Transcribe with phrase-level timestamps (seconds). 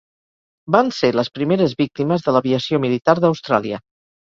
[0.75, 3.85] Van ser les primeres víctimes de l'aviació militar d'Austràlia.